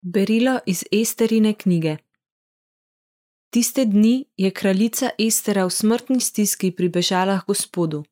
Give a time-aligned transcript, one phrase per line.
[0.00, 1.96] Berilo iz Esterine knjige.
[3.50, 8.04] Tiste dni je kraljica Estera v smrtni stiski pribežala k Gospodu.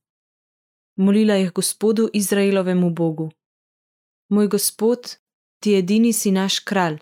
[0.96, 3.30] Molila je Gospodu Izraelovemu Bogu:
[4.28, 5.16] Moj Gospod,
[5.60, 6.98] ti edini si naš kralj.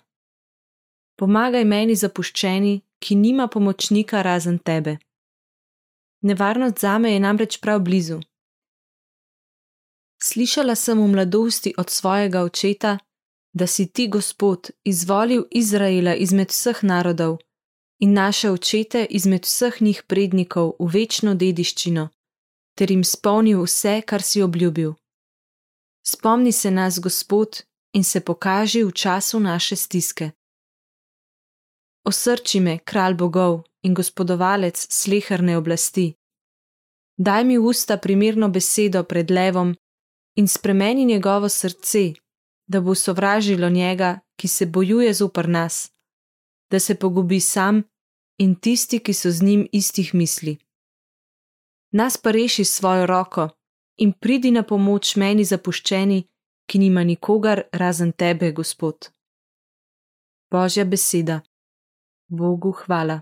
[1.16, 4.98] Pomagaj meni zapuščeni, ki nima pomočnika razen tebe.
[6.20, 8.20] Nevarnost zame je namreč prav blizu.
[10.22, 12.98] Slišala sem v mladosti od svojega očeta,
[13.54, 17.38] da si ti, Gospod, izvolil Izraela izmed vseh narodov
[17.98, 22.08] in naše očete izmed vseh njih prednikov v večno dediščino,
[22.74, 24.92] ter jim spomnil vse, kar si obljubil.
[26.06, 27.62] Spomni se nas, Gospod,
[27.94, 30.30] in se pokaži v času naše stiske.
[32.04, 36.14] Osrči me, kralj bogov in gospodovalec sleherne oblasti.
[37.16, 39.74] Daj mi v usta primerno besedo pred levom
[40.36, 42.12] in spremeni njegovo srce,
[42.66, 45.92] da bo sovražilo njega, ki se bojuje zopr nas,
[46.70, 47.82] da se pogubi sam
[48.38, 50.56] in tisti, ki so z njim istih misli.
[51.92, 53.48] Nas pa reši svojo roko
[53.96, 56.24] in pridi na pomoč meni zapuščeni,
[56.66, 59.10] ki nima nikogar razen tebe, Gospod.
[60.50, 61.40] Božja beseda.
[62.28, 63.20] Bogu hvala.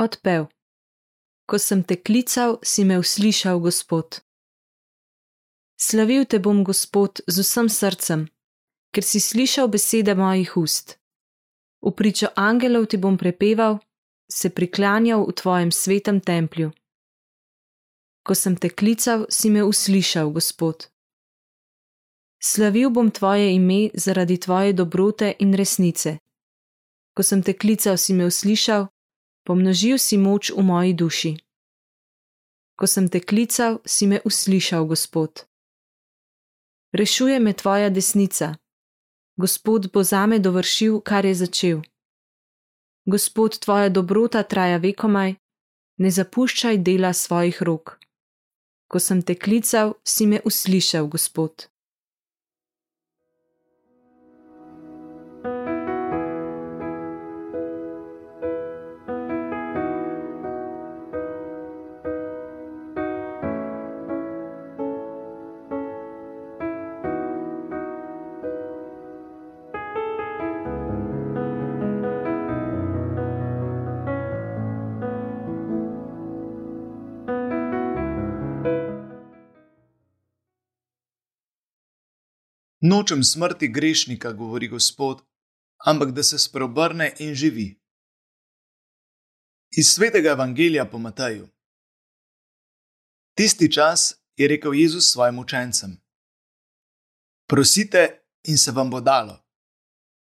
[0.00, 0.46] Odpev.
[1.44, 4.22] Ko sem te klical, si me uslišal, Gospod.
[5.76, 8.22] Slavil te bom, Gospod, z vsem srcem,
[8.96, 10.96] ker si slišal besede mojih ust.
[11.84, 13.76] V pričo angelov ti bom prepeval,
[14.24, 16.70] se priklanjal v tvojem svetem templju.
[18.24, 20.88] Ko sem te klical, si me uslišal, Gospod.
[22.40, 26.16] Slavil bom tvoje ime zaradi tvoje dobrote in resnice.
[27.12, 28.88] Ko sem te klical, si me uslišal,
[29.46, 31.32] pomnožil si moč v moji duši.
[32.76, 35.44] Ko sem te klical, si me uslišal, Gospod.
[36.92, 38.56] Rešuje me tvoja desnica.
[39.36, 41.78] Gospod bo zame dovršil, kar je začel.
[43.06, 45.34] Gospod, tvoja dobrota traja vekomaj,
[45.98, 47.96] ne zapuščaj dela svojih rok.
[48.90, 51.69] Ko sem te klical, si me uslišal, Gospod.
[82.80, 85.22] Nočem smrti grešnika, govori Gospod,
[85.86, 87.80] ampak da se spreobrne in živi.
[89.76, 91.48] Iz svetega evangelija po Mataju.
[93.36, 96.00] Tisti čas je rekel Jezus svojim učencem:
[97.46, 99.36] Prosite in se vam bo dalo,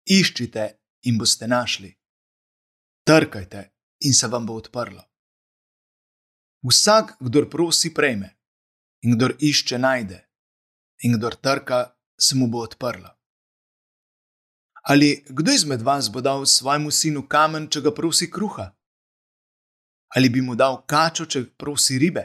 [0.05, 1.95] iščite in boste našli,
[3.07, 3.71] trkajte
[4.01, 5.05] in se vam bo odprlo.
[6.63, 8.37] Vsak, kdor prosi, prejme,
[9.03, 10.29] in kdor išče, najde,
[11.03, 13.17] in kdor trka, se mu bo odprla.
[14.83, 18.71] Ali kdo izmed vas bo dal svojemu sinu kamen, če ga prosi kruha?
[20.17, 22.25] Ali bi mu dal kačo, če prosi ribe?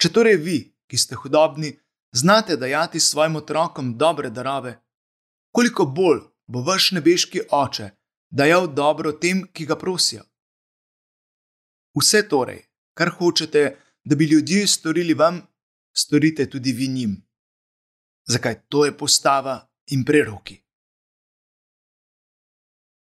[0.00, 1.74] Če torej vi, ki ste hudobni,
[2.12, 4.76] znate dajati svojim otrokom dobre darove,
[5.52, 7.90] koliko bolj bo vaš nebeški oče
[8.30, 10.22] dajal dobro tem, ki ga prosijo?
[11.96, 12.62] Vse torej,
[12.94, 15.40] kar hočete, da bi ljudje storili vam,
[15.96, 17.25] storite tudi vi njim
[18.26, 20.62] zakaj to je postava in preroki.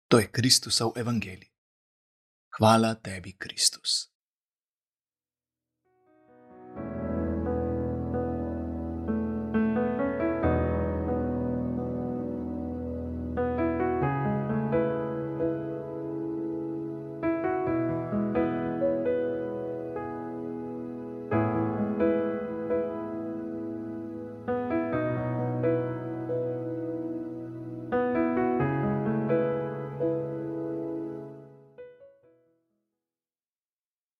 [0.08, 1.50] To je Kristusov evangelij.
[2.58, 4.15] Hvala tebi, Kristus.